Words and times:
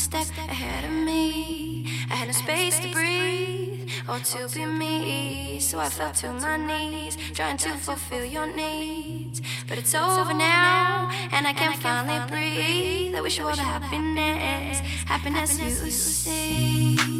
step 0.00 0.26
ahead 0.48 0.84
of 0.84 0.90
me. 0.90 1.84
I 2.10 2.14
had 2.14 2.28
no 2.28 2.32
space 2.32 2.78
to 2.80 2.90
breathe 2.90 3.90
or 4.08 4.18
to 4.18 4.48
be 4.48 4.64
me. 4.64 5.60
So 5.60 5.78
I 5.78 5.88
fell 5.90 6.12
to 6.12 6.32
my 6.32 6.56
knees, 6.56 7.18
trying 7.34 7.58
to 7.58 7.70
fulfill 7.74 8.24
your 8.24 8.46
needs. 8.46 9.42
But 9.68 9.76
it's 9.78 9.94
over 9.94 10.32
now, 10.32 11.10
and 11.32 11.46
I 11.46 11.52
can 11.52 11.72
finally 11.78 12.18
breathe. 12.30 13.14
I 13.14 13.20
wish 13.20 13.38
you 13.38 13.46
all 13.46 13.54
the 13.54 13.62
happiness, 13.62 14.80
happiness 15.06 15.60
you 15.60 15.90
see. 15.90 17.19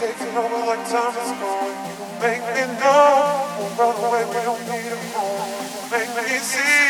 Taking 0.00 0.34
over 0.34 0.64
like 0.64 0.80
time 0.88 1.12
is. 1.12 1.28
You 1.28 2.08
make 2.24 2.40
me 2.56 2.64
know, 2.80 3.44
won't 3.60 3.76
run 3.76 3.96
away, 4.00 4.24
we 4.32 4.40
don't 4.48 4.64
need 4.72 4.92
a 4.96 5.00
home. 5.12 5.92
Make 5.92 6.08
me 6.16 6.38
see, 6.40 6.89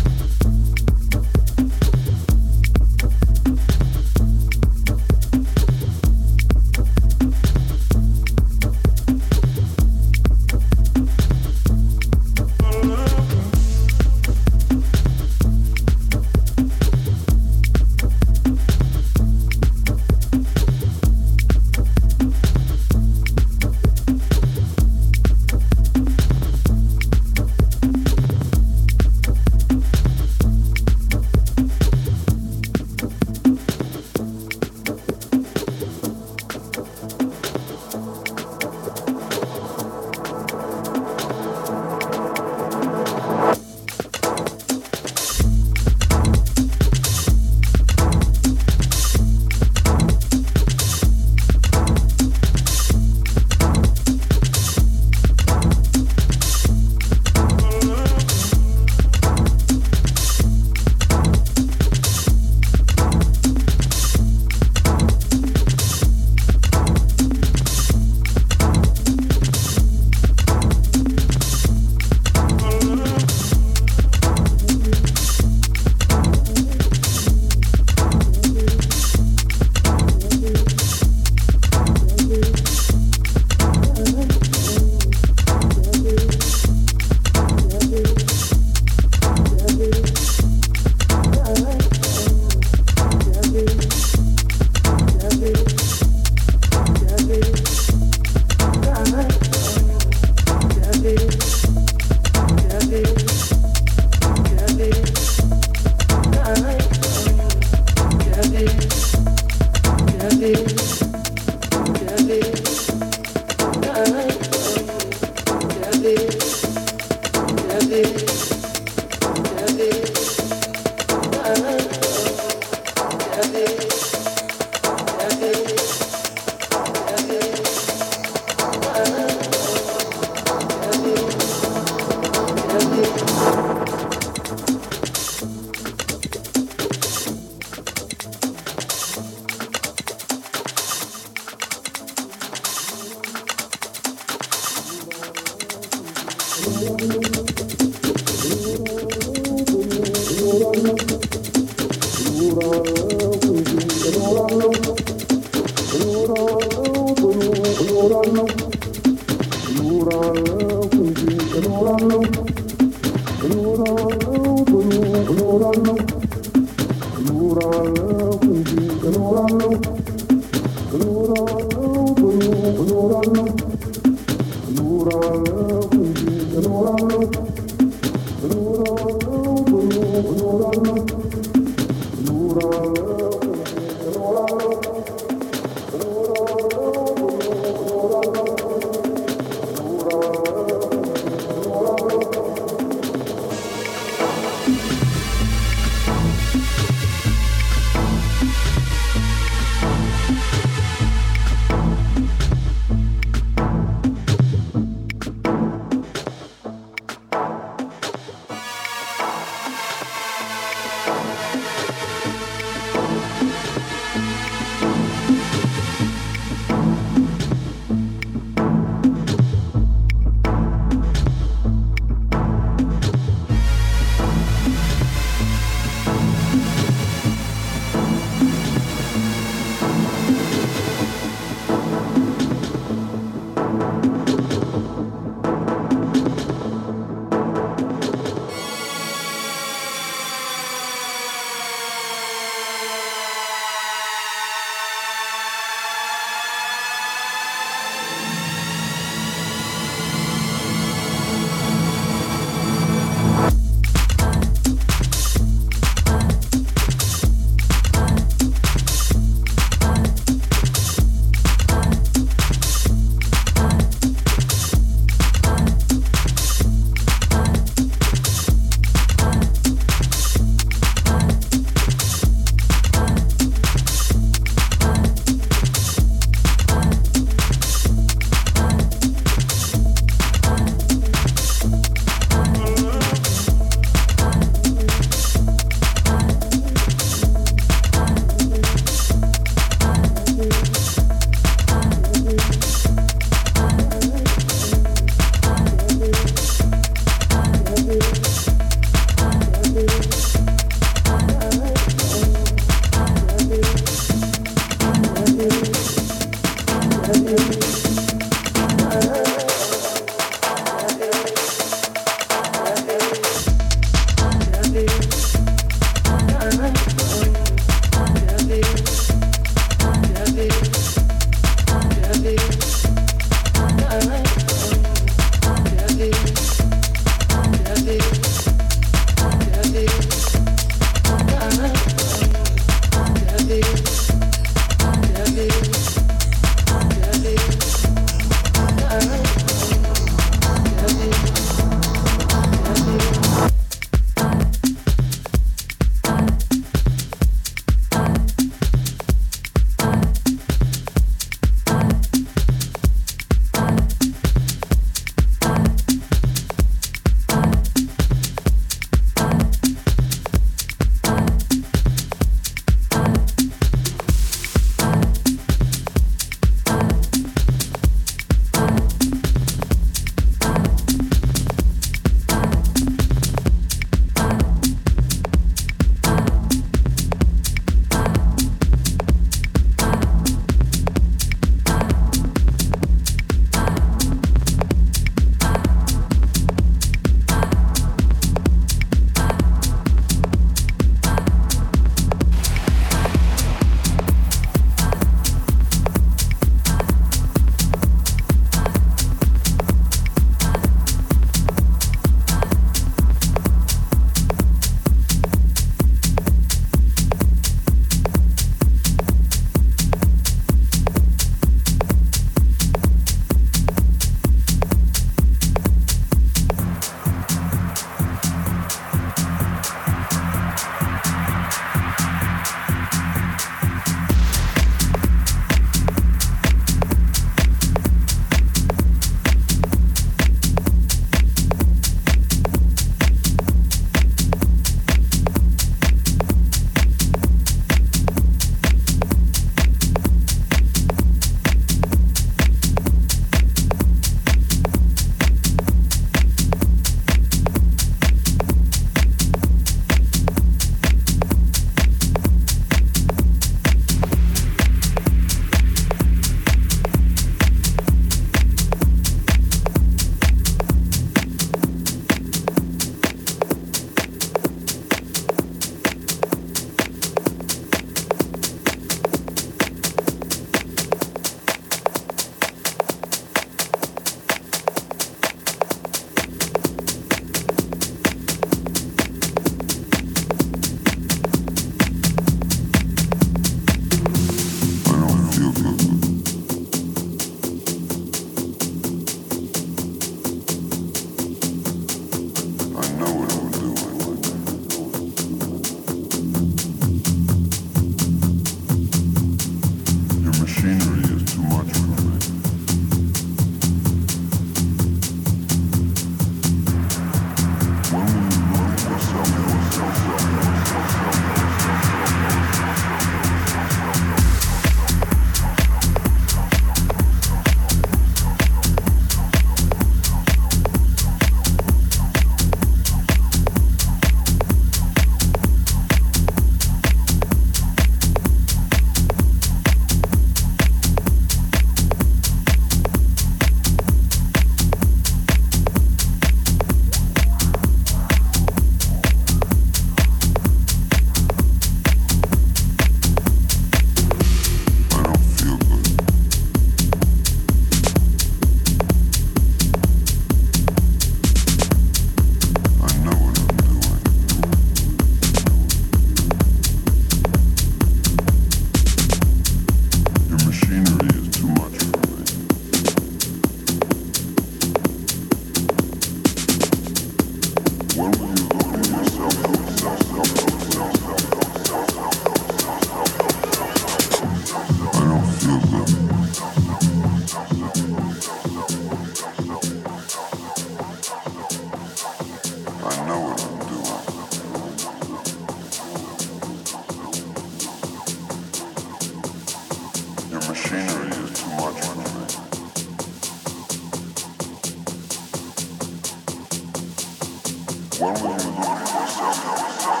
When 598.01 598.15
will 598.15 598.31
you 598.31 598.49
lose 598.49 598.93
yourself? 598.95 600.00